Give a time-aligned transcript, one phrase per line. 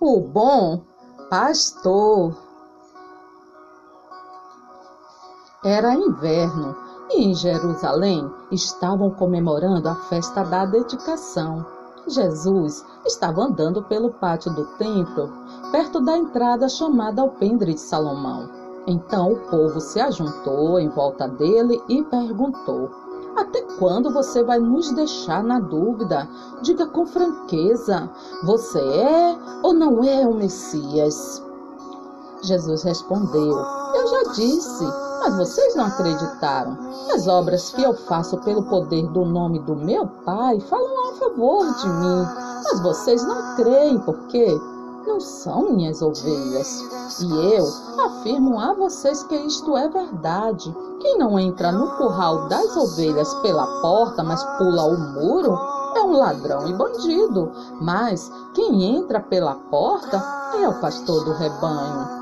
[0.00, 0.82] o bom
[1.28, 2.34] pastor.
[5.62, 6.74] Era inverno
[7.10, 11.66] e em Jerusalém estavam comemorando a festa da dedicação.
[12.08, 15.30] Jesus estava andando pelo pátio do templo,
[15.70, 18.48] perto da entrada chamada Alpendre de Salomão.
[18.86, 22.90] Então o povo se ajuntou em volta dele e perguntou:
[23.36, 26.28] Até quando você vai nos deixar na dúvida?
[26.62, 28.10] Diga com franqueza:
[28.44, 31.42] você é ou não é o Messias?
[32.42, 33.56] Jesus respondeu:
[33.94, 34.84] Eu já disse,
[35.20, 36.78] mas vocês não acreditaram.
[37.12, 41.66] As obras que eu faço pelo poder do nome do meu Pai falam a favor
[41.74, 42.26] de mim,
[42.64, 44.46] mas vocês não creem porque
[45.06, 46.68] não são minhas ovelhas.
[47.20, 47.66] E eu
[48.04, 50.74] afirmo a vocês que isto é verdade.
[51.00, 55.58] Quem não entra no curral das ovelhas pela porta, mas pula o muro,
[55.96, 57.50] é um ladrão e bandido.
[57.80, 60.22] Mas quem entra pela porta
[60.60, 62.20] é o pastor do rebanho.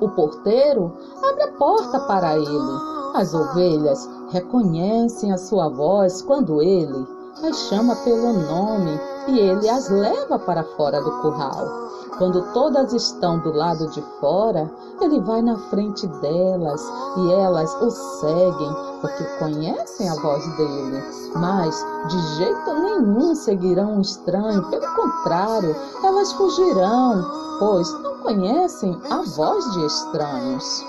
[0.00, 2.88] O porteiro abre a porta para ele.
[3.14, 9.88] As ovelhas reconhecem a sua voz quando ele as chama pelo nome e ele as
[9.88, 11.88] leva para fora do curral.
[12.18, 14.68] Quando todas estão do lado de fora,
[15.00, 16.82] ele vai na frente delas
[17.16, 21.04] e elas o seguem, porque conhecem a voz dele.
[21.36, 27.24] Mas de jeito nenhum seguirão um estranho, pelo contrário, elas fugirão,
[27.60, 30.84] pois não conhecem a voz de estranhos.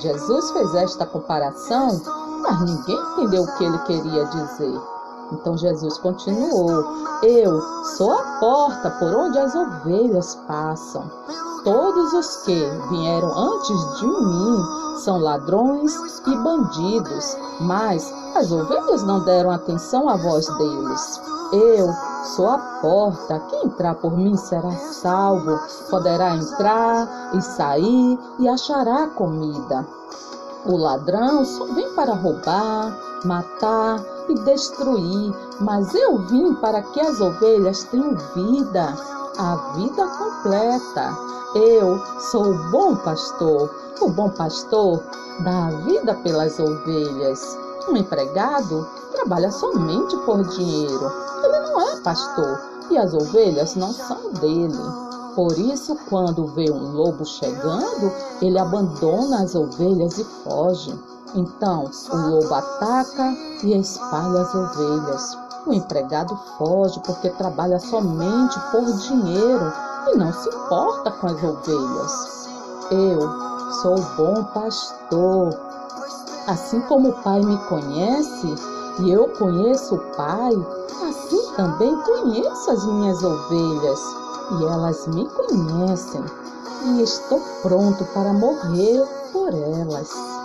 [0.00, 2.00] Jesus fez esta comparação,
[2.42, 4.97] mas ninguém entendeu o que ele queria dizer.
[5.32, 6.84] Então Jesus continuou:
[7.22, 7.60] Eu
[7.96, 11.10] sou a porta por onde as ovelhas passam.
[11.64, 12.54] Todos os que
[12.88, 15.94] vieram antes de mim são ladrões
[16.26, 21.20] e bandidos, mas as ovelhas não deram atenção à voz deles.
[21.52, 21.92] Eu
[22.24, 25.58] sou a porta, quem entrar por mim será salvo,
[25.90, 29.86] poderá entrar e sair e achará comida.
[30.68, 37.18] O ladrão só vem para roubar, matar e destruir, mas eu vim para que as
[37.22, 38.94] ovelhas tenham vida,
[39.38, 41.16] a vida completa.
[41.54, 41.98] Eu
[42.30, 43.74] sou o bom pastor.
[44.02, 45.02] O bom pastor
[45.40, 47.56] dá a vida pelas ovelhas.
[47.88, 51.10] Um empregado trabalha somente por dinheiro.
[51.42, 55.07] Ele não é pastor e as ovelhas não são dele.
[55.38, 58.12] Por isso, quando vê um lobo chegando,
[58.42, 60.92] ele abandona as ovelhas e foge.
[61.32, 65.38] Então o lobo ataca e espalha as ovelhas.
[65.64, 69.72] O empregado foge porque trabalha somente por dinheiro
[70.12, 72.48] e não se importa com as ovelhas.
[72.90, 73.20] Eu
[73.80, 75.56] sou bom pastor.
[76.48, 78.54] Assim como o Pai me conhece
[79.04, 80.52] e eu conheço o Pai,
[81.08, 86.24] assim também conheço as minhas ovelhas e elas me conhecem
[86.84, 90.38] e estou pronto para morrer por elas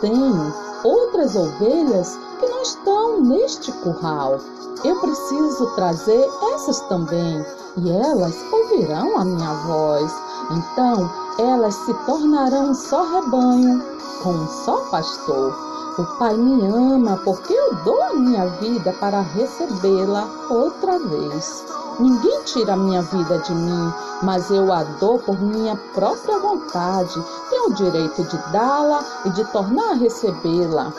[0.00, 0.52] tenho
[0.84, 4.38] outras ovelhas que não estão neste curral.
[4.84, 7.44] Eu preciso trazer essas também,
[7.78, 10.12] e elas ouvirão a minha voz.
[10.50, 13.82] Então elas se tornarão só rebanho,
[14.22, 15.54] com um só pastor.
[15.98, 21.64] O Pai me ama porque eu dou a minha vida para recebê-la outra vez.
[21.98, 23.92] Ninguém tira a minha vida de mim,
[24.22, 27.22] mas eu a dou por minha própria vontade.
[27.48, 30.92] Tenho o direito de dá-la e de tornar a recebê-la,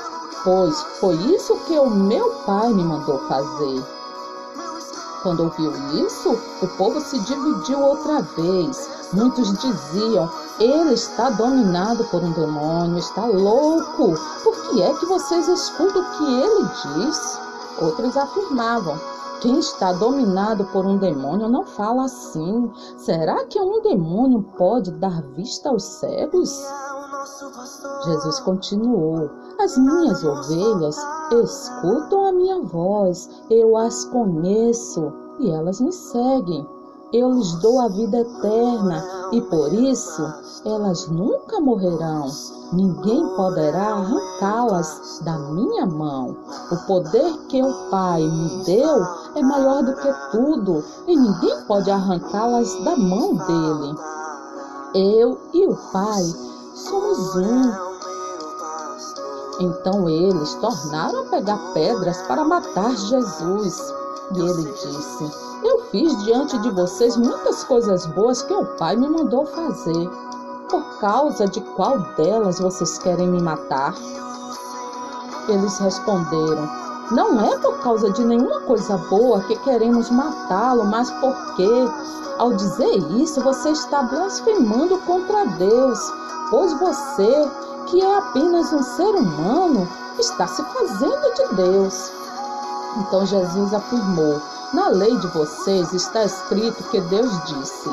[0.44, 3.86] pois foi isso que o meu pai me mandou fazer.
[5.22, 5.72] Quando ouviu
[6.06, 8.90] isso, o povo se dividiu outra vez.
[9.14, 10.30] Muitos diziam:
[10.60, 14.16] Ele está dominado por um demônio, está louco.
[14.44, 17.40] Por que é que vocês escutam o que ele diz?
[17.80, 19.00] Outros afirmavam:
[19.42, 22.72] quem está dominado por um demônio não fala assim.
[22.98, 26.50] Será que um demônio pode dar vista aos cegos?
[28.06, 30.98] Jesus continuou: As minhas ovelhas
[31.44, 36.77] escutam a minha voz, eu as conheço e elas me seguem.
[37.14, 40.22] Eu lhes dou a vida eterna e por isso
[40.66, 42.28] elas nunca morrerão.
[42.74, 46.36] Ninguém poderá arrancá-las da minha mão.
[46.70, 49.06] O poder que o Pai me deu
[49.36, 53.96] é maior do que tudo e ninguém pode arrancá-las da mão dele.
[54.94, 56.24] Eu e o Pai
[56.76, 57.88] somos um.
[59.62, 63.94] Então eles tornaram a pegar pedras para matar Jesus.
[64.36, 65.32] E ele disse:
[65.64, 70.10] Eu fiz diante de vocês muitas coisas boas que o Pai me mandou fazer.
[70.70, 73.94] Por causa de qual delas vocês querem me matar?
[75.48, 76.70] Eles responderam:
[77.12, 81.70] Não é por causa de nenhuma coisa boa que queremos matá-lo, mas porque,
[82.38, 86.00] ao dizer isso, você está blasfemando contra Deus,
[86.50, 87.50] pois você,
[87.86, 89.88] que é apenas um ser humano,
[90.20, 92.12] está se fazendo de Deus.
[92.98, 94.42] Então Jesus afirmou:
[94.74, 97.90] Na lei de vocês está escrito que Deus disse: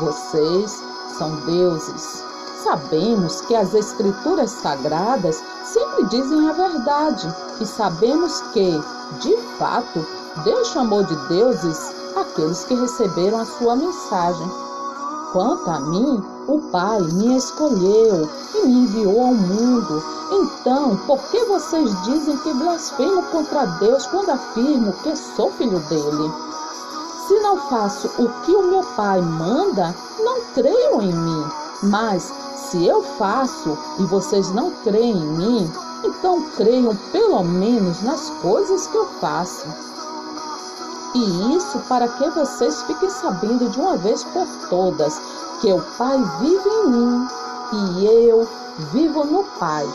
[0.00, 0.82] Vocês
[1.16, 2.24] são deuses.
[2.64, 8.72] Sabemos que as Escrituras sagradas sempre dizem a verdade e sabemos que,
[9.20, 10.04] de fato,
[10.42, 14.65] Deus chamou de deuses aqueles que receberam a sua mensagem.
[15.32, 20.02] Quanto a mim, o Pai me escolheu e me enviou ao mundo.
[20.30, 26.32] Então, por que vocês dizem que blasfemo contra Deus quando afirmo que sou filho dele?
[27.26, 31.44] Se não faço o que o meu Pai manda, não creiam em mim.
[31.82, 35.72] Mas se eu faço e vocês não creem em mim,
[36.04, 39.66] então creiam pelo menos nas coisas que eu faço.
[41.16, 45.18] E isso para que vocês fiquem sabendo de uma vez por todas
[45.62, 47.28] que o Pai vive em mim
[47.72, 48.46] e eu
[48.92, 49.88] vivo no Pai.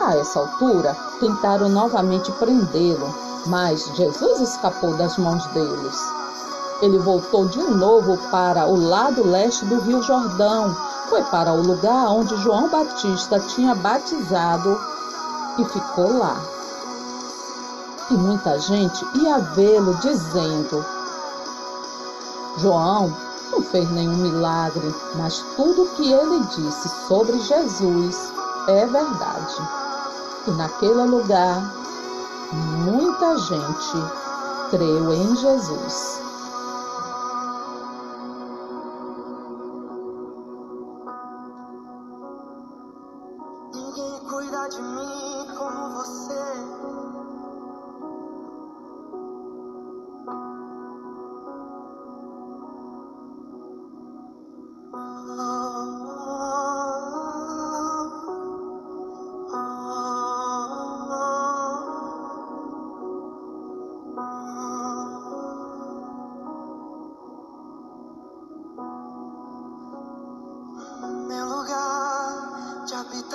[0.00, 3.14] A essa altura, tentaram novamente prendê-lo,
[3.46, 5.96] mas Jesus escapou das mãos deles.
[6.82, 10.76] Ele voltou de novo para o lado leste do Rio Jordão,
[11.08, 14.76] foi para o lugar onde João Batista tinha batizado
[15.56, 16.36] e ficou lá.
[18.10, 20.84] E muita gente ia vê-lo dizendo:
[22.58, 23.14] João
[23.50, 28.32] não fez nenhum milagre, mas tudo o que ele disse sobre Jesus
[28.68, 29.56] é verdade.
[30.46, 31.74] E naquele lugar,
[32.52, 33.96] muita gente
[34.70, 36.24] creu em Jesus.
[44.68, 47.03] de mim como você.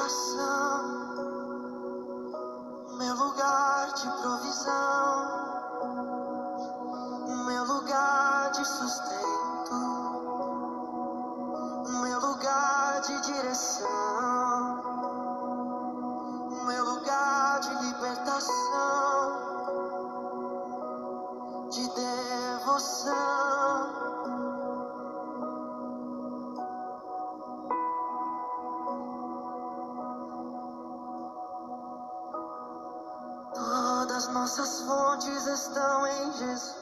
[0.09, 1.29] Habitação
[2.97, 5.29] meu lugar de provisão,
[7.45, 9.75] meu lugar de sustento,
[12.01, 13.98] meu lugar de direção,
[34.31, 36.78] nossas fontes estão em Jesus.